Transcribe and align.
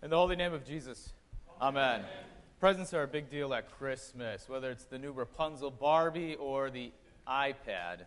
In 0.00 0.10
the 0.10 0.16
holy 0.16 0.36
name 0.36 0.54
of 0.54 0.64
Jesus, 0.64 1.12
amen. 1.60 2.00
amen. 2.00 2.06
Presents 2.60 2.94
are 2.94 3.02
a 3.02 3.08
big 3.08 3.28
deal 3.28 3.52
at 3.52 3.68
Christmas, 3.78 4.48
whether 4.48 4.70
it's 4.70 4.84
the 4.84 4.96
new 4.96 5.10
Rapunzel 5.10 5.72
Barbie 5.72 6.36
or 6.36 6.70
the 6.70 6.92
iPad. 7.26 8.02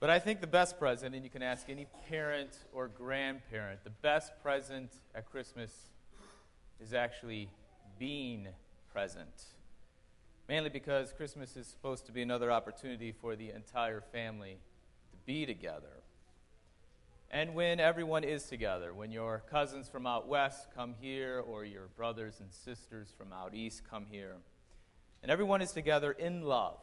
But 0.00 0.08
I 0.08 0.18
think 0.18 0.40
the 0.40 0.46
best 0.46 0.78
present, 0.78 1.14
and 1.14 1.22
you 1.22 1.28
can 1.28 1.42
ask 1.42 1.68
any 1.68 1.86
parent 2.08 2.56
or 2.72 2.88
grandparent, 2.88 3.84
the 3.84 3.90
best 3.90 4.32
present 4.42 4.90
at 5.14 5.30
Christmas 5.30 5.70
is 6.80 6.94
actually 6.94 7.50
being 7.98 8.48
present. 8.90 9.44
Mainly 10.48 10.70
because 10.70 11.12
Christmas 11.12 11.58
is 11.58 11.66
supposed 11.66 12.06
to 12.06 12.12
be 12.12 12.22
another 12.22 12.50
opportunity 12.50 13.12
for 13.12 13.36
the 13.36 13.50
entire 13.50 14.00
family 14.00 14.56
to 15.10 15.16
be 15.26 15.44
together. 15.44 16.03
And 17.34 17.52
when 17.52 17.80
everyone 17.80 18.22
is 18.22 18.44
together, 18.44 18.94
when 18.94 19.10
your 19.10 19.42
cousins 19.50 19.88
from 19.88 20.06
out 20.06 20.28
west 20.28 20.68
come 20.72 20.94
here, 21.00 21.42
or 21.44 21.64
your 21.64 21.88
brothers 21.96 22.38
and 22.38 22.48
sisters 22.52 23.12
from 23.18 23.32
out 23.32 23.54
east 23.54 23.82
come 23.90 24.06
here, 24.08 24.36
and 25.20 25.32
everyone 25.32 25.60
is 25.60 25.72
together 25.72 26.12
in 26.12 26.42
love, 26.42 26.78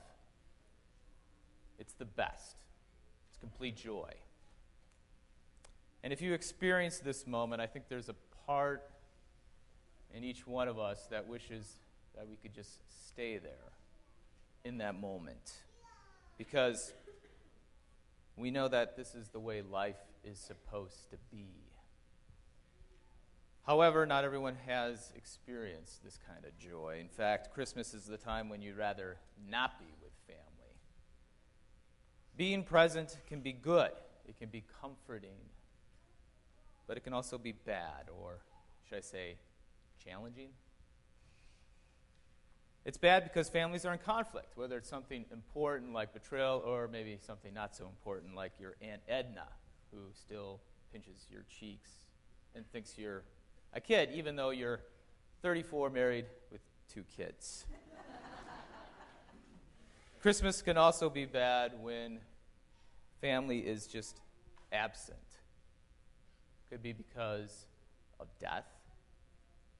it's 1.79 1.93
the 1.93 2.03
best. 2.03 2.57
It's 3.29 3.37
complete 3.37 3.77
joy. 3.77 4.11
And 6.03 6.11
if 6.11 6.21
you 6.21 6.33
experience 6.33 6.99
this 6.99 7.25
moment, 7.25 7.61
I 7.61 7.65
think 7.65 7.85
there's 7.87 8.09
a 8.09 8.15
part 8.45 8.83
in 10.13 10.25
each 10.25 10.45
one 10.45 10.67
of 10.67 10.77
us 10.77 11.07
that 11.11 11.29
wishes 11.29 11.77
that 12.17 12.27
we 12.27 12.35
could 12.35 12.53
just 12.53 12.81
stay 13.07 13.37
there 13.37 13.71
in 14.65 14.79
that 14.79 14.99
moment. 14.99 15.53
Because 16.37 16.91
we 18.35 18.51
know 18.51 18.67
that 18.67 18.97
this 18.97 19.15
is 19.15 19.29
the 19.29 19.39
way 19.39 19.61
life 19.61 19.95
is 20.23 20.39
supposed 20.39 21.09
to 21.09 21.17
be. 21.31 21.71
However, 23.65 24.05
not 24.05 24.23
everyone 24.23 24.55
has 24.65 25.11
experienced 25.15 26.03
this 26.03 26.19
kind 26.27 26.45
of 26.45 26.57
joy. 26.57 26.97
In 26.99 27.07
fact, 27.07 27.53
Christmas 27.53 27.93
is 27.93 28.05
the 28.05 28.17
time 28.17 28.49
when 28.49 28.61
you'd 28.61 28.77
rather 28.77 29.17
not 29.49 29.79
be 29.79 29.85
with 30.01 30.11
family. 30.27 30.75
Being 32.35 32.63
present 32.63 33.17
can 33.27 33.41
be 33.41 33.51
good, 33.51 33.91
it 34.25 34.37
can 34.37 34.49
be 34.49 34.63
comforting, 34.81 35.37
but 36.87 36.97
it 36.97 37.03
can 37.03 37.13
also 37.13 37.37
be 37.37 37.51
bad, 37.51 38.09
or 38.19 38.39
should 38.89 38.97
I 38.97 39.01
say, 39.01 39.35
challenging. 40.03 40.49
It's 42.83 42.97
bad 42.97 43.23
because 43.23 43.47
families 43.47 43.85
are 43.85 43.93
in 43.93 43.99
conflict, 43.99 44.57
whether 44.57 44.77
it's 44.77 44.89
something 44.89 45.25
important 45.31 45.93
like 45.93 46.13
betrayal 46.13 46.63
or 46.65 46.87
maybe 46.87 47.19
something 47.21 47.53
not 47.53 47.75
so 47.75 47.85
important 47.85 48.35
like 48.35 48.53
your 48.59 48.75
Aunt 48.81 49.01
Edna 49.07 49.45
who 49.91 49.99
still 50.13 50.59
pinches 50.91 51.27
your 51.29 51.43
cheeks 51.59 51.91
and 52.55 52.69
thinks 52.71 52.97
you're 52.97 53.23
a 53.73 53.79
kid, 53.79 54.09
even 54.13 54.35
though 54.35 54.49
you're 54.49 54.81
34, 55.41 55.89
married 55.89 56.25
with 56.51 56.61
two 56.93 57.03
kids. 57.15 57.65
Christmas 60.21 60.61
can 60.61 60.77
also 60.77 61.09
be 61.09 61.25
bad 61.25 61.73
when 61.81 62.19
family 63.21 63.59
is 63.59 63.87
just 63.87 64.19
absent. 64.71 65.17
Could 66.69 66.83
be 66.83 66.93
because 66.93 67.65
of 68.19 68.27
death, 68.39 68.67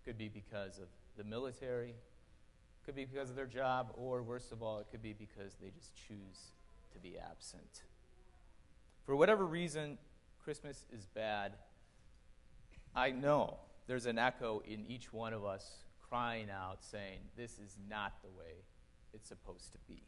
could 0.05 0.17
be 0.17 0.29
because 0.29 0.79
of 0.79 0.87
the 1.17 1.23
military, 1.23 1.93
could 2.85 2.95
be 2.95 3.05
because 3.05 3.29
of 3.29 3.35
their 3.35 3.45
job, 3.45 3.93
or 3.95 4.23
worst 4.23 4.51
of 4.51 4.63
all, 4.63 4.79
it 4.79 4.87
could 4.89 5.03
be 5.03 5.13
because 5.13 5.55
they 5.61 5.69
just 5.69 5.95
choose 5.95 6.53
to 6.93 6.99
be 6.99 7.17
absent. 7.17 7.83
For 9.11 9.17
whatever 9.17 9.45
reason, 9.45 9.97
Christmas 10.41 10.85
is 10.89 11.05
bad. 11.05 11.51
I 12.95 13.11
know 13.11 13.57
there's 13.85 14.05
an 14.05 14.17
echo 14.17 14.61
in 14.65 14.85
each 14.87 15.11
one 15.11 15.33
of 15.33 15.43
us 15.43 15.83
crying 15.99 16.47
out, 16.49 16.77
saying, 16.79 17.19
This 17.35 17.59
is 17.59 17.75
not 17.89 18.13
the 18.21 18.29
way 18.29 18.63
it's 19.13 19.27
supposed 19.27 19.73
to 19.73 19.79
be. 19.85 20.03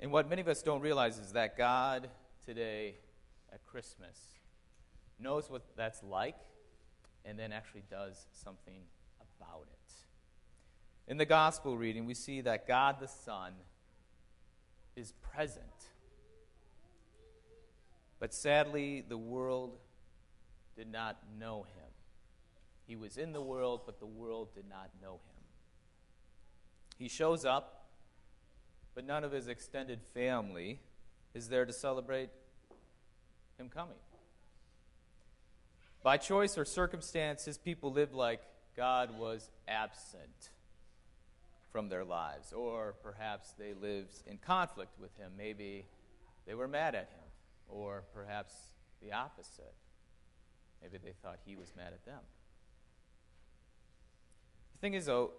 And 0.00 0.10
what 0.10 0.26
many 0.30 0.40
of 0.40 0.48
us 0.48 0.62
don't 0.62 0.80
realize 0.80 1.18
is 1.18 1.32
that 1.32 1.58
God 1.58 2.08
today 2.46 2.94
at 3.52 3.62
Christmas 3.66 4.18
knows 5.20 5.50
what 5.50 5.64
that's 5.76 6.02
like 6.02 6.38
and 7.26 7.38
then 7.38 7.52
actually 7.52 7.84
does 7.90 8.24
something 8.32 8.80
about 9.20 9.66
it. 9.70 9.92
In 11.12 11.18
the 11.18 11.26
gospel 11.26 11.76
reading, 11.76 12.06
we 12.06 12.14
see 12.14 12.40
that 12.40 12.66
God 12.66 13.00
the 13.00 13.08
Son 13.08 13.52
is 14.96 15.12
present 15.20 15.90
but 18.18 18.32
sadly, 18.32 19.04
the 19.06 19.18
world 19.18 19.76
did 20.76 20.90
not 20.90 21.18
know 21.38 21.66
him. 21.74 21.90
He 22.86 22.96
was 22.96 23.16
in 23.16 23.32
the 23.32 23.42
world, 23.42 23.82
but 23.84 23.98
the 23.98 24.06
world 24.06 24.54
did 24.54 24.68
not 24.68 24.90
know 25.02 25.14
him. 25.14 25.44
He 26.98 27.08
shows 27.08 27.44
up, 27.44 27.88
but 28.94 29.04
none 29.04 29.24
of 29.24 29.32
his 29.32 29.48
extended 29.48 30.00
family 30.14 30.80
is 31.34 31.48
there 31.48 31.66
to 31.66 31.72
celebrate 31.72 32.30
him 33.58 33.68
coming. 33.68 33.96
By 36.02 36.16
choice 36.16 36.56
or 36.56 36.64
circumstance, 36.64 37.44
his 37.44 37.58
people 37.58 37.92
lived 37.92 38.14
like 38.14 38.40
God 38.76 39.18
was 39.18 39.50
absent 39.66 40.50
from 41.72 41.88
their 41.88 42.04
lives, 42.04 42.52
or 42.52 42.94
perhaps 43.02 43.52
they 43.58 43.74
lived 43.74 44.22
in 44.26 44.38
conflict 44.38 44.98
with 45.00 45.14
him. 45.18 45.32
Maybe 45.36 45.84
they 46.46 46.54
were 46.54 46.68
mad 46.68 46.94
at 46.94 47.10
him 47.10 47.25
or 47.68 48.04
perhaps 48.14 48.54
the 49.02 49.12
opposite. 49.12 49.74
Maybe 50.82 50.98
they 50.98 51.14
thought 51.22 51.38
he 51.44 51.56
was 51.56 51.72
mad 51.76 51.92
at 51.92 52.04
them. 52.04 52.20
The 54.72 54.78
thing 54.78 54.94
is, 54.94 55.06
though, 55.06 55.32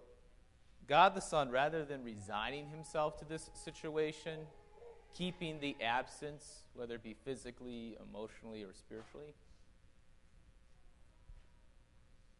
God 0.86 1.14
the 1.14 1.20
Son, 1.20 1.50
rather 1.50 1.84
than 1.84 2.02
resigning 2.02 2.68
himself 2.68 3.18
to 3.18 3.24
this 3.24 3.50
situation, 3.54 4.40
keeping 5.14 5.60
the 5.60 5.76
absence, 5.82 6.62
whether 6.74 6.96
it 6.96 7.02
be 7.02 7.14
physically, 7.24 7.96
emotionally, 8.08 8.62
or 8.62 8.72
spiritually, 8.72 9.34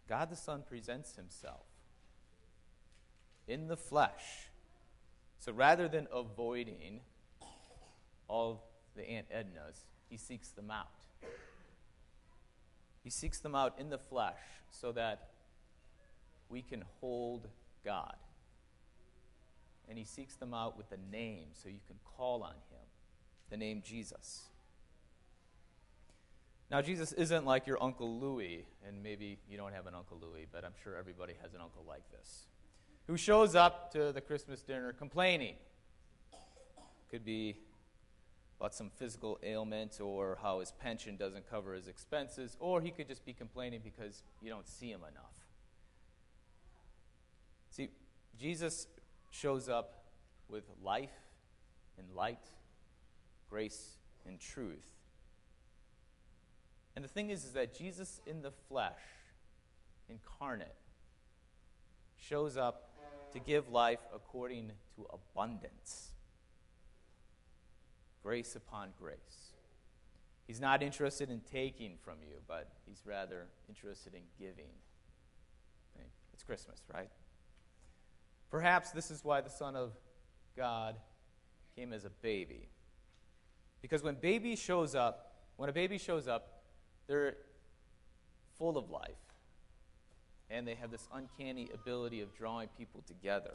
God 0.09 0.31
the 0.31 0.37
Son 0.37 0.65
presents 0.67 1.17
himself 1.17 1.67
in 3.47 3.69
the 3.69 3.77
flesh. 3.77 4.49
So 5.39 5.53
rather 5.53 5.89
than 5.89 6.09
avoiding 6.13 7.01
all 8.27 8.65
the 8.99 9.09
Aunt 9.09 9.27
Ednas, 9.31 9.85
he 10.11 10.17
seeks 10.17 10.49
them 10.49 10.71
out. 10.71 10.89
He 13.03 13.11
seeks 13.11 13.39
them 13.39 13.55
out 13.55 13.75
in 13.79 13.89
the 13.89 13.99
flesh 13.99 14.41
so 14.71 14.93
that 14.93 15.29
we 16.51 16.61
can 16.61 16.85
hold 17.01 17.49
God. 17.85 18.17
And 19.89 19.97
he 19.97 20.05
seeks 20.05 20.35
them 20.35 20.53
out 20.53 20.77
with 20.77 20.93
a 20.93 21.11
name 21.11 21.47
so 21.55 21.71
you 21.71 21.81
can 21.87 21.97
call 22.17 22.43
on 22.43 22.53
him, 22.71 22.85
the 23.49 23.57
name 23.57 23.83
Jesus. 23.83 24.43
Now, 26.71 26.83
Jesus 26.83 27.13
isn't 27.15 27.47
like 27.47 27.67
your 27.67 27.83
Uncle 27.83 28.21
Louis, 28.21 28.67
and 28.87 29.03
maybe 29.03 29.39
you 29.49 29.57
don't 29.57 29.73
have 29.73 29.87
an 29.87 29.95
Uncle 29.95 30.19
Louis, 30.21 30.47
but 30.53 30.67
I'm 30.67 30.75
sure 30.83 30.97
everybody 30.97 31.33
has 31.41 31.55
an 31.55 31.63
uncle 31.63 31.83
like 31.89 32.03
this, 32.11 32.43
who 33.07 33.17
shows 33.17 33.55
up 33.55 33.91
to 33.93 34.13
the 34.13 34.21
Christmas 34.21 34.61
dinner 34.61 34.93
complaining. 34.93 35.55
Could 37.11 37.25
be 37.25 37.57
about 38.59 38.75
some 38.75 38.91
physical 38.91 39.39
ailment 39.43 40.01
or 40.01 40.39
how 40.43 40.61
his 40.61 40.73
pension 40.73 41.17
doesn't 41.17 41.49
cover 41.49 41.75
his 41.75 41.87
expenses, 41.87 42.57
or 42.59 42.81
he 42.81 42.91
could 42.91 43.07
just 43.07 43.25
be 43.25 43.33
complaining 43.33 43.81
because 43.83 44.23
you 44.43 44.51
don't 44.51 44.67
see 44.67 44.91
him 44.91 45.01
enough. 45.01 45.33
See, 47.71 47.91
Jesus 48.39 48.89
shows 49.31 49.69
up 49.69 50.05
with 50.49 50.65
life 50.83 51.13
and 51.99 52.07
light, 52.17 52.51
grace 53.49 53.97
and 54.27 54.41
truth. 54.41 54.95
And 56.97 57.05
the 57.05 57.09
thing 57.09 57.31
is, 57.31 57.45
is 57.45 57.53
that 57.53 57.79
Jesus 57.79 58.21
in 58.27 58.43
the 58.43 58.51
flesh, 58.51 58.99
incarnate, 60.09 60.75
shows 62.17 62.57
up 62.57 62.91
to 63.33 63.39
give 63.39 63.69
life 63.69 64.01
according 64.13 64.73
to 64.97 65.07
abundance 65.13 66.11
grace 68.23 68.57
upon 68.57 68.91
grace. 68.99 69.53
He's 70.47 70.61
not 70.61 70.83
interested 70.83 71.31
in 71.31 71.41
taking 71.41 71.97
from 72.03 72.17
you, 72.23 72.37
but 72.47 72.71
he's 72.87 73.03
rather 73.05 73.47
interested 73.69 74.15
in 74.15 74.23
giving. 74.39 74.71
It's 76.39 76.45
Christmas, 76.45 76.81
right? 76.95 77.11
Perhaps 78.49 78.93
this 78.93 79.11
is 79.11 79.25
why 79.25 79.41
the 79.41 79.51
Son 79.51 79.75
of 79.75 79.93
God 80.57 80.95
came 81.75 81.93
as 81.93 82.05
a 82.05 82.11
baby. 82.11 82.69
Because 83.83 84.05
when 84.05 84.15
baby 84.15 84.55
shows 84.55 84.95
up, 84.95 85.35
when 85.57 85.69
a 85.69 85.73
baby 85.73 85.99
shows 85.99 86.29
up, 86.29 86.63
they're 87.09 87.39
full 88.57 88.79
of 88.79 88.89
life. 88.89 89.11
And 90.49 90.67
they 90.67 90.77
have 90.77 90.93
this 90.93 91.09
uncanny 91.13 91.71
ability 91.75 92.21
of 92.21 92.33
drawing 92.35 92.69
people 92.79 93.03
together. 93.05 93.55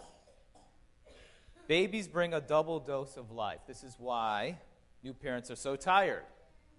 Babies 1.67 2.07
bring 2.07 2.33
a 2.33 2.41
double 2.41 2.79
dose 2.79 3.15
of 3.15 3.31
life. 3.31 3.59
This 3.67 3.83
is 3.83 3.95
why 3.97 4.57
new 5.01 5.13
parents 5.13 5.49
are 5.49 5.55
so 5.55 5.75
tired. 5.75 6.23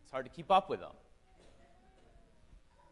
It's 0.02 0.12
hard 0.12 0.26
to 0.26 0.30
keep 0.30 0.50
up 0.50 0.68
with 0.68 0.80
them. 0.80 0.92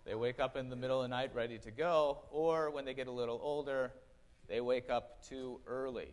They 0.04 0.14
wake 0.14 0.40
up 0.40 0.56
in 0.56 0.70
the 0.70 0.76
middle 0.76 1.02
of 1.02 1.04
the 1.04 1.14
night 1.14 1.30
ready 1.34 1.58
to 1.58 1.70
go, 1.70 2.18
or 2.30 2.70
when 2.70 2.84
they 2.84 2.94
get 2.94 3.06
a 3.06 3.12
little 3.12 3.38
older, 3.42 3.92
they 4.48 4.60
wake 4.60 4.90
up 4.90 5.22
too 5.28 5.60
early. 5.66 6.08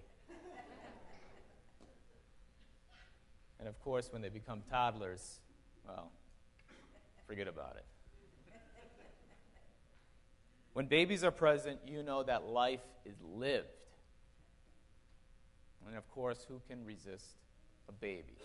and 3.60 3.68
of 3.68 3.80
course, 3.80 4.12
when 4.12 4.22
they 4.22 4.30
become 4.30 4.62
toddlers, 4.70 5.40
well, 5.88 6.12
forget 7.26 7.48
about 7.48 7.78
it. 7.78 7.86
When 10.74 10.86
babies 10.86 11.24
are 11.24 11.32
present, 11.32 11.80
you 11.88 12.04
know 12.04 12.22
that 12.24 12.46
life 12.46 12.84
is 13.06 13.16
lived. 13.24 13.79
Of 16.00 16.10
course, 16.12 16.46
who 16.48 16.62
can 16.70 16.86
resist 16.86 17.26
a 17.90 17.92
baby? 17.92 18.38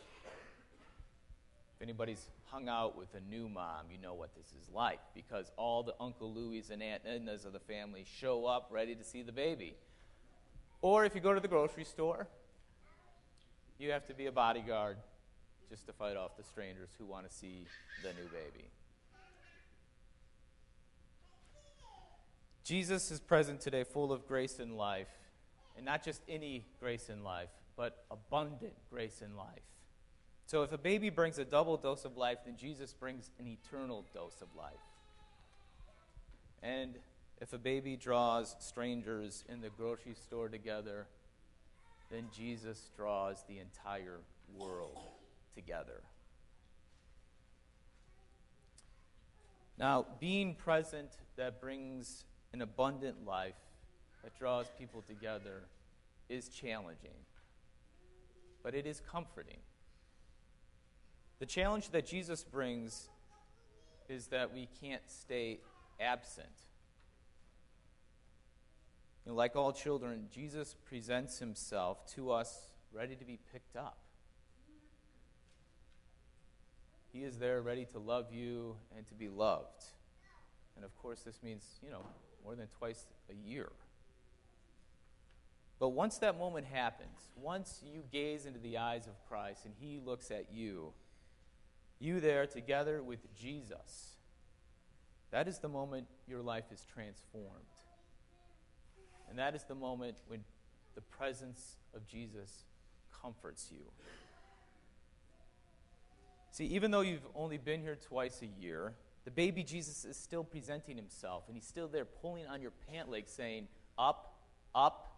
If 1.76 1.82
anybody's 1.82 2.26
hung 2.46 2.68
out 2.68 2.98
with 2.98 3.14
a 3.14 3.20
new 3.30 3.48
mom, 3.48 3.84
you 3.92 3.98
know 4.02 4.12
what 4.12 4.34
this 4.34 4.46
is 4.60 4.68
like 4.74 4.98
because 5.14 5.52
all 5.56 5.84
the 5.84 5.94
Uncle 6.00 6.34
Louis 6.34 6.68
and 6.70 6.82
Aunt 6.82 7.04
Ednas 7.04 7.46
of 7.46 7.52
the 7.52 7.60
family 7.60 8.04
show 8.18 8.44
up 8.44 8.66
ready 8.72 8.96
to 8.96 9.04
see 9.04 9.22
the 9.22 9.30
baby. 9.30 9.76
Or 10.82 11.04
if 11.04 11.14
you 11.14 11.20
go 11.20 11.32
to 11.32 11.38
the 11.38 11.46
grocery 11.46 11.84
store, 11.84 12.26
you 13.78 13.92
have 13.92 14.04
to 14.08 14.14
be 14.14 14.26
a 14.26 14.32
bodyguard 14.32 14.96
just 15.70 15.86
to 15.86 15.92
fight 15.92 16.16
off 16.16 16.36
the 16.36 16.42
strangers 16.42 16.88
who 16.98 17.06
want 17.06 17.30
to 17.30 17.32
see 17.32 17.66
the 18.02 18.08
new 18.08 18.28
baby. 18.30 18.64
Jesus 22.64 23.12
is 23.12 23.20
present 23.20 23.60
today, 23.60 23.84
full 23.84 24.12
of 24.12 24.26
grace 24.26 24.58
and 24.58 24.76
life, 24.76 25.06
and 25.76 25.84
not 25.84 26.04
just 26.04 26.22
any 26.28 26.64
grace 26.80 27.08
in 27.08 27.24
life, 27.24 27.48
but 27.76 28.04
abundant 28.10 28.74
grace 28.90 29.22
in 29.22 29.36
life. 29.36 29.62
So 30.46 30.62
if 30.62 30.72
a 30.72 30.78
baby 30.78 31.10
brings 31.10 31.38
a 31.38 31.44
double 31.44 31.76
dose 31.76 32.04
of 32.04 32.16
life, 32.16 32.38
then 32.44 32.56
Jesus 32.56 32.92
brings 32.92 33.30
an 33.38 33.46
eternal 33.46 34.04
dose 34.12 34.42
of 34.42 34.48
life. 34.56 34.72
And 36.62 36.94
if 37.40 37.52
a 37.52 37.58
baby 37.58 37.96
draws 37.96 38.54
strangers 38.58 39.44
in 39.48 39.60
the 39.60 39.70
grocery 39.70 40.14
store 40.14 40.48
together, 40.48 41.06
then 42.10 42.28
Jesus 42.34 42.90
draws 42.96 43.42
the 43.48 43.58
entire 43.58 44.20
world 44.56 44.98
together. 45.54 46.02
Now, 49.78 50.06
being 50.20 50.54
present 50.54 51.10
that 51.36 51.60
brings 51.60 52.24
an 52.52 52.62
abundant 52.62 53.26
life 53.26 53.56
that 54.24 54.36
draws 54.38 54.66
people 54.78 55.02
together 55.02 55.60
is 56.30 56.48
challenging, 56.48 57.10
but 58.62 58.74
it 58.74 58.86
is 58.86 59.00
comforting. 59.00 59.58
The 61.38 61.46
challenge 61.46 61.90
that 61.90 62.06
Jesus 62.06 62.42
brings 62.42 63.10
is 64.08 64.28
that 64.28 64.54
we 64.54 64.68
can't 64.80 65.02
stay 65.06 65.60
absent. 66.00 66.48
You 69.24 69.32
know, 69.32 69.36
like 69.36 69.56
all 69.56 69.72
children, 69.72 70.28
Jesus 70.32 70.74
presents 70.86 71.38
himself 71.38 72.10
to 72.14 72.30
us 72.30 72.72
ready 72.92 73.16
to 73.16 73.24
be 73.24 73.38
picked 73.52 73.76
up. 73.76 73.98
He 77.12 77.24
is 77.24 77.38
there 77.38 77.60
ready 77.60 77.84
to 77.92 77.98
love 77.98 78.32
you 78.32 78.76
and 78.96 79.06
to 79.08 79.14
be 79.14 79.28
loved. 79.28 79.84
And 80.76 80.84
of 80.84 80.96
course, 80.96 81.20
this 81.20 81.42
means, 81.42 81.62
you 81.82 81.90
know, 81.90 82.04
more 82.42 82.54
than 82.54 82.66
twice 82.78 83.06
a 83.30 83.48
year. 83.48 83.70
But 85.84 85.90
once 85.90 86.16
that 86.20 86.38
moment 86.38 86.66
happens, 86.66 87.28
once 87.36 87.82
you 87.84 88.04
gaze 88.10 88.46
into 88.46 88.58
the 88.58 88.78
eyes 88.78 89.06
of 89.06 89.22
Christ 89.28 89.66
and 89.66 89.74
he 89.78 90.00
looks 90.02 90.30
at 90.30 90.46
you, 90.50 90.94
you 91.98 92.20
there 92.20 92.46
together 92.46 93.02
with 93.02 93.18
Jesus. 93.34 94.14
That 95.30 95.46
is 95.46 95.58
the 95.58 95.68
moment 95.68 96.06
your 96.26 96.40
life 96.40 96.64
is 96.72 96.86
transformed. 96.90 97.66
And 99.28 99.38
that 99.38 99.54
is 99.54 99.64
the 99.64 99.74
moment 99.74 100.16
when 100.26 100.42
the 100.94 101.02
presence 101.02 101.76
of 101.94 102.06
Jesus 102.06 102.64
comforts 103.20 103.68
you. 103.70 103.84
See, 106.50 106.64
even 106.64 106.92
though 106.92 107.02
you've 107.02 107.28
only 107.34 107.58
been 107.58 107.82
here 107.82 107.98
twice 108.08 108.40
a 108.40 108.46
year, 108.46 108.94
the 109.26 109.30
baby 109.30 109.62
Jesus 109.62 110.06
is 110.06 110.16
still 110.16 110.44
presenting 110.44 110.96
himself, 110.96 111.44
and 111.48 111.54
he's 111.54 111.66
still 111.66 111.88
there 111.88 112.06
pulling 112.06 112.46
on 112.46 112.62
your 112.62 112.72
pant 112.90 113.10
leg, 113.10 113.24
saying, 113.26 113.68
Up, 113.98 114.34
up. 114.74 115.10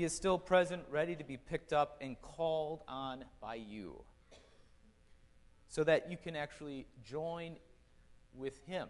He 0.00 0.06
is 0.06 0.14
still 0.14 0.38
present, 0.38 0.84
ready 0.90 1.14
to 1.14 1.24
be 1.24 1.36
picked 1.36 1.74
up 1.74 1.98
and 2.00 2.18
called 2.22 2.80
on 2.88 3.22
by 3.38 3.56
you 3.56 4.02
so 5.68 5.84
that 5.84 6.10
you 6.10 6.16
can 6.16 6.34
actually 6.36 6.86
join 7.04 7.56
with 8.34 8.58
Him 8.64 8.88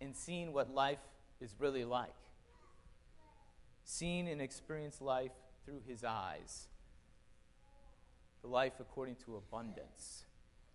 in 0.00 0.14
seeing 0.14 0.52
what 0.52 0.72
life 0.72 1.00
is 1.40 1.56
really 1.58 1.84
like. 1.84 2.14
Seeing 3.82 4.28
and 4.28 4.40
experience 4.40 5.00
life 5.00 5.32
through 5.64 5.82
His 5.88 6.04
eyes. 6.04 6.68
The 8.42 8.48
life 8.48 8.74
according 8.78 9.16
to 9.24 9.34
abundance, 9.34 10.24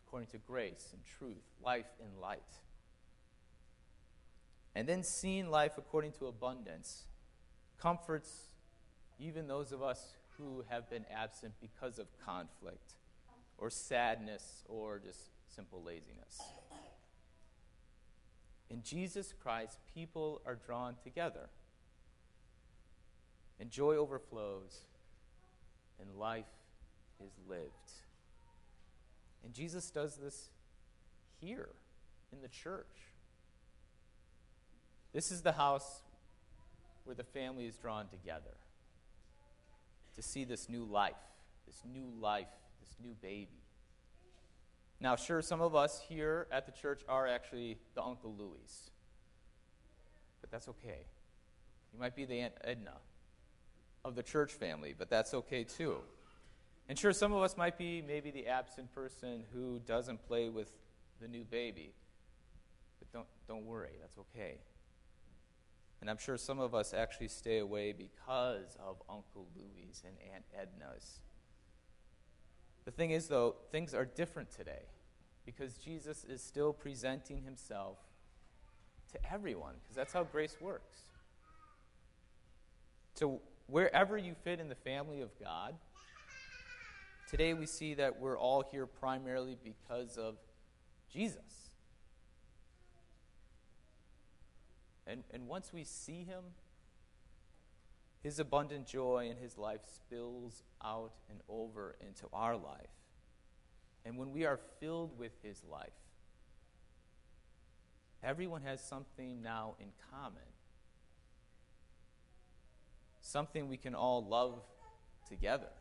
according 0.06 0.28
to 0.32 0.40
grace 0.40 0.90
and 0.92 1.02
truth, 1.06 1.46
life 1.64 1.88
in 2.02 2.20
light. 2.20 2.42
And 4.76 4.90
then 4.90 5.04
seeing 5.06 5.50
life 5.50 5.78
according 5.78 6.12
to 6.20 6.28
abundance 6.28 7.06
comforts 7.78 8.51
even 9.22 9.48
those 9.48 9.72
of 9.72 9.84
us 9.84 10.16
who 10.38 10.66
have 10.68 10.90
been 10.90 11.06
absent 11.16 11.54
because 11.62 12.00
of 12.00 12.08
conflict 12.26 12.94
or 13.58 13.70
sadness 13.70 14.64
or 14.68 15.00
just 15.00 15.30
simple 15.56 15.84
laziness. 15.84 16.42
In 18.72 18.82
Jesus 18.82 19.34
Christ, 19.44 19.78
people 19.94 20.42
are 20.46 20.56
drawn 20.56 20.96
together, 21.04 21.50
and 23.60 23.70
joy 23.70 23.96
overflows, 23.96 24.86
and 26.00 26.18
life 26.18 26.46
is 27.24 27.34
lived. 27.48 27.92
And 29.44 29.54
Jesus 29.54 29.92
does 29.92 30.16
this 30.16 30.50
here 31.40 31.70
in 32.32 32.42
the 32.42 32.48
church. 32.48 33.12
This 35.14 35.32
is 35.32 35.42
the 35.42 35.52
house 35.52 36.02
where 37.04 37.16
the 37.16 37.24
family 37.24 37.66
is 37.66 37.76
drawn 37.76 38.08
together 38.08 38.56
to 40.22 40.28
see 40.28 40.44
this 40.44 40.70
new 40.70 40.84
life, 40.84 41.16
this 41.66 41.82
new 41.92 42.12
life 42.20 42.48
this 42.82 42.96
new 43.02 43.16
baby. 43.22 43.64
Now, 45.00 45.16
sure, 45.16 45.42
some 45.42 45.62
of 45.62 45.76
us 45.76 46.02
here 46.08 46.48
at 46.52 46.66
the 46.66 46.72
church 46.72 47.02
are 47.08 47.28
actually 47.28 47.78
the 47.96 48.04
Uncle 48.04 48.36
Louis, 48.38 48.92
but 50.42 50.52
that's 50.52 50.68
okay. 50.68 51.06
You 51.94 52.00
might 52.00 52.16
be 52.16 52.26
the 52.26 52.40
Aunt 52.40 52.54
Edna 52.64 52.94
of 54.06 54.16
the 54.16 54.24
church 54.24 54.52
family, 54.52 54.94
but 54.98 55.10
that's 55.10 55.34
okay 55.34 55.64
too. 55.64 55.98
And 56.90 56.98
sure, 56.98 57.14
some 57.14 57.34
of 57.34 57.42
us 57.42 57.58
might 57.58 57.78
be 57.78 58.02
maybe 58.02 58.32
the 58.32 58.48
absent 58.48 58.94
person 58.94 59.44
who 59.54 59.80
doesn't 59.86 60.26
play 60.28 60.50
with 60.50 60.72
the 61.20 61.28
new 61.28 61.44
baby. 61.44 61.94
But 63.00 63.12
don't, 63.12 63.28
don't 63.48 63.66
worry, 63.66 63.94
that's 64.00 64.18
okay. 64.18 64.58
And 66.02 66.10
I'm 66.10 66.18
sure 66.18 66.36
some 66.36 66.60
of 66.60 66.74
us 66.74 66.94
actually 66.94 67.28
stay 67.28 67.60
away 67.60 67.94
because 67.94 68.76
of 68.84 69.02
Uncle 69.08 69.48
Louis 69.56 70.04
and 70.04 70.16
Aunt 70.34 70.44
Edna's. 70.60 71.22
The 72.86 72.92
thing 72.92 73.12
is, 73.12 73.28
though, 73.28 73.56
things 73.72 73.94
are 73.94 74.06
different 74.06 74.52
today 74.52 74.82
because 75.46 75.78
Jesus 75.78 76.24
is 76.24 76.42
still 76.42 76.74
presenting 76.74 77.44
himself 77.44 77.98
to 79.12 79.20
everyone 79.32 79.76
because 79.84 79.96
that's 79.96 80.14
how 80.14 80.24
grace 80.24 80.58
works. 80.60 81.02
So, 83.14 83.42
wherever 83.68 84.18
you 84.18 84.34
fit 84.44 84.60
in 84.60 84.70
the 84.70 84.76
family 84.76 85.22
of 85.22 85.30
God, 85.40 85.76
today 87.30 87.54
we 87.54 87.68
see 87.68 87.94
that 87.96 88.20
we're 88.20 88.38
all 88.38 88.64
here 88.72 88.88
primarily 88.88 89.56
because 89.64 90.18
of 90.18 90.38
Jesus. 91.12 91.71
And, 95.12 95.24
and 95.34 95.46
once 95.46 95.74
we 95.74 95.84
see 95.84 96.24
him, 96.24 96.42
his 98.24 98.40
abundant 98.40 98.88
joy 98.88 99.28
in 99.30 99.36
his 99.36 99.58
life 99.58 99.82
spills 99.94 100.64
out 100.82 101.12
and 101.30 101.40
over 101.50 101.98
into 102.00 102.28
our 102.32 102.56
life. 102.56 102.88
And 104.06 104.18
when 104.18 104.32
we 104.32 104.46
are 104.46 104.58
filled 104.80 105.18
with 105.20 105.34
his 105.44 105.64
life, 105.70 105.90
everyone 108.24 108.62
has 108.62 108.82
something 108.82 109.42
now 109.42 109.76
in 109.82 109.88
common. 110.12 110.42
Something 113.20 113.68
we 113.68 113.78
can 113.78 113.94
all 113.94 114.26
love 114.26 114.62
together. 115.28 115.72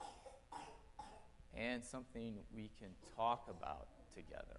And 1.56 1.84
something 1.84 2.38
we 2.52 2.70
can 2.80 2.88
talk 3.16 3.46
about 3.48 3.86
together. 4.12 4.58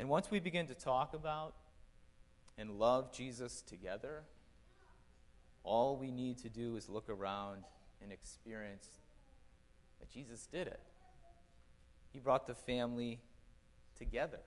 And 0.00 0.08
once 0.08 0.30
we 0.30 0.40
begin 0.40 0.66
to 0.68 0.74
talk 0.74 1.12
about 1.12 1.52
and 2.56 2.78
love 2.78 3.12
Jesus 3.12 3.60
together, 3.60 4.22
all 5.62 5.98
we 5.98 6.10
need 6.10 6.38
to 6.38 6.48
do 6.48 6.76
is 6.76 6.88
look 6.88 7.10
around 7.10 7.64
and 8.02 8.10
experience 8.10 8.88
that 9.98 10.08
Jesus 10.08 10.48
did 10.50 10.68
it. 10.68 10.80
He 12.14 12.18
brought 12.18 12.46
the 12.46 12.54
family 12.54 13.20
together 13.98 14.40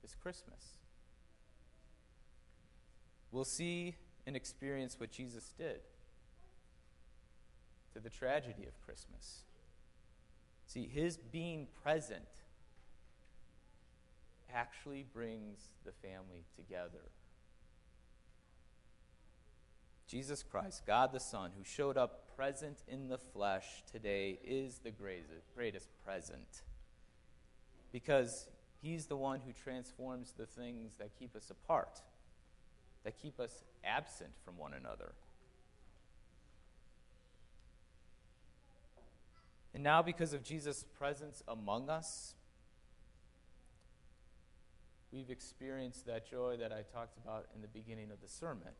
this 0.00 0.14
Christmas. 0.14 0.78
We'll 3.32 3.44
see 3.44 3.96
and 4.26 4.36
experience 4.36 4.98
what 4.98 5.10
Jesus 5.10 5.52
did 5.58 5.80
to 7.92 8.00
the 8.00 8.08
tragedy 8.08 8.64
of 8.66 8.80
Christmas. 8.80 9.40
See, 10.64 10.86
his 10.86 11.18
being 11.18 11.66
present 11.82 12.24
actually 14.54 15.04
brings 15.12 15.70
the 15.84 15.92
family 15.92 16.44
together. 16.56 17.10
Jesus 20.06 20.42
Christ, 20.42 20.82
God 20.86 21.12
the 21.12 21.20
Son, 21.20 21.52
who 21.56 21.62
showed 21.62 21.96
up 21.96 22.34
present 22.34 22.78
in 22.88 23.08
the 23.08 23.18
flesh 23.18 23.84
today, 23.90 24.40
is 24.42 24.78
the 24.78 24.90
greatest 24.90 25.88
present. 26.04 26.62
Because 27.92 28.48
he's 28.82 29.06
the 29.06 29.16
one 29.16 29.40
who 29.46 29.52
transforms 29.52 30.34
the 30.36 30.46
things 30.46 30.96
that 30.98 31.10
keep 31.18 31.36
us 31.36 31.50
apart, 31.50 32.00
that 33.04 33.20
keep 33.20 33.38
us 33.38 33.62
absent 33.84 34.30
from 34.44 34.56
one 34.56 34.74
another. 34.74 35.12
And 39.72 39.84
now, 39.84 40.02
because 40.02 40.32
of 40.32 40.42
Jesus' 40.42 40.84
presence 40.98 41.44
among 41.46 41.88
us, 41.88 42.34
we've 45.12 45.30
experienced 45.30 46.06
that 46.06 46.30
joy 46.30 46.56
that 46.58 46.72
I 46.72 46.82
talked 46.94 47.16
about 47.16 47.46
in 47.54 47.62
the 47.62 47.68
beginning 47.68 48.10
of 48.10 48.20
the 48.22 48.28
sermon. 48.28 48.72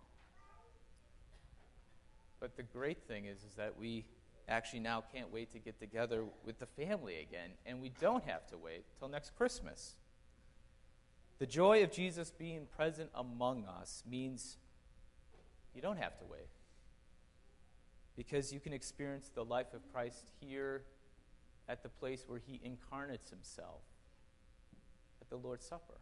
But 2.38 2.56
the 2.56 2.62
great 2.62 3.06
thing 3.06 3.26
is, 3.26 3.38
is 3.38 3.54
that 3.56 3.78
we 3.78 4.04
actually 4.48 4.80
now 4.80 5.02
can't 5.12 5.32
wait 5.32 5.52
to 5.52 5.58
get 5.58 5.78
together 5.78 6.24
with 6.44 6.58
the 6.58 6.66
family 6.66 7.20
again, 7.20 7.50
and 7.66 7.80
we 7.80 7.92
don't 8.00 8.24
have 8.24 8.46
to 8.48 8.56
wait 8.56 8.84
till 8.98 9.08
next 9.08 9.36
Christmas. 9.36 9.96
The 11.38 11.46
joy 11.46 11.82
of 11.82 11.90
Jesus 11.90 12.30
being 12.30 12.66
present 12.76 13.10
among 13.14 13.64
us 13.64 14.02
means 14.08 14.56
you 15.74 15.80
don't 15.80 15.98
have 15.98 16.18
to 16.18 16.24
wait. 16.30 16.48
Because 18.16 18.52
you 18.52 18.60
can 18.60 18.72
experience 18.72 19.30
the 19.34 19.44
life 19.44 19.72
of 19.72 19.80
Christ 19.92 20.30
here 20.40 20.82
at 21.68 21.82
the 21.82 21.88
place 21.88 22.24
where 22.26 22.40
he 22.44 22.60
incarnates 22.62 23.30
himself 23.30 23.80
at 25.22 25.30
the 25.30 25.36
Lord's 25.36 25.64
Supper. 25.64 25.94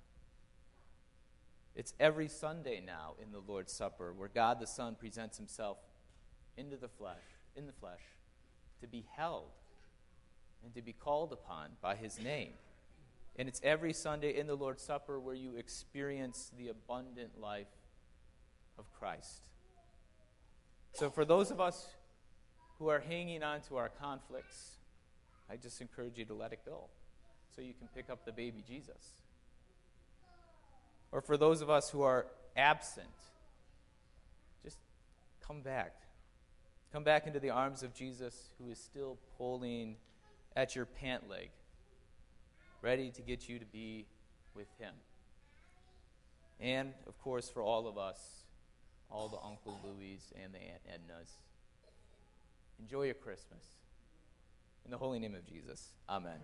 It's 1.74 1.94
every 2.00 2.28
Sunday 2.28 2.82
now 2.84 3.14
in 3.22 3.32
the 3.32 3.40
Lord's 3.46 3.72
Supper 3.72 4.12
where 4.12 4.28
God 4.28 4.60
the 4.60 4.66
Son 4.66 4.96
presents 4.98 5.36
himself 5.36 5.78
into 6.56 6.76
the 6.76 6.88
flesh, 6.88 7.22
in 7.56 7.66
the 7.66 7.72
flesh, 7.72 8.02
to 8.80 8.86
be 8.86 9.04
held 9.16 9.50
and 10.64 10.74
to 10.74 10.82
be 10.82 10.92
called 10.92 11.32
upon 11.32 11.70
by 11.80 11.94
his 11.94 12.20
name. 12.20 12.52
And 13.36 13.48
it's 13.48 13.60
every 13.62 13.92
Sunday 13.92 14.36
in 14.36 14.48
the 14.48 14.56
Lord's 14.56 14.82
Supper 14.82 15.20
where 15.20 15.34
you 15.34 15.56
experience 15.56 16.50
the 16.58 16.68
abundant 16.68 17.40
life 17.40 17.68
of 18.78 18.92
Christ. 18.92 19.42
So, 20.92 21.10
for 21.10 21.24
those 21.24 21.52
of 21.52 21.60
us 21.60 21.86
who 22.78 22.88
are 22.88 22.98
hanging 22.98 23.44
on 23.44 23.60
to 23.62 23.76
our 23.76 23.88
conflicts, 23.88 24.78
I 25.48 25.56
just 25.56 25.80
encourage 25.80 26.18
you 26.18 26.24
to 26.24 26.34
let 26.34 26.52
it 26.52 26.60
go 26.64 26.86
so 27.54 27.62
you 27.62 27.74
can 27.74 27.88
pick 27.94 28.10
up 28.10 28.24
the 28.24 28.32
baby 28.32 28.64
Jesus. 28.66 29.22
Or 31.12 31.20
for 31.20 31.36
those 31.36 31.60
of 31.62 31.70
us 31.70 31.90
who 31.90 32.02
are 32.02 32.26
absent, 32.56 33.06
just 34.62 34.78
come 35.46 35.62
back. 35.62 35.94
Come 36.92 37.04
back 37.04 37.26
into 37.26 37.40
the 37.40 37.50
arms 37.50 37.82
of 37.82 37.94
Jesus 37.94 38.50
who 38.58 38.70
is 38.70 38.78
still 38.78 39.18
pulling 39.36 39.96
at 40.56 40.74
your 40.74 40.86
pant 40.86 41.28
leg, 41.28 41.50
ready 42.82 43.10
to 43.10 43.22
get 43.22 43.48
you 43.48 43.58
to 43.58 43.66
be 43.66 44.06
with 44.54 44.68
him. 44.78 44.94
And, 46.60 46.92
of 47.06 47.18
course, 47.20 47.48
for 47.48 47.62
all 47.62 47.86
of 47.86 47.96
us, 47.96 48.18
all 49.10 49.28
the 49.28 49.36
Uncle 49.36 49.78
Louis 49.84 50.20
and 50.42 50.52
the 50.52 50.58
Aunt 50.58 50.82
Ednas, 50.88 51.30
enjoy 52.80 53.04
your 53.04 53.14
Christmas. 53.14 53.64
In 54.84 54.90
the 54.90 54.98
holy 54.98 55.18
name 55.18 55.34
of 55.34 55.46
Jesus, 55.46 55.94
amen. 56.08 56.38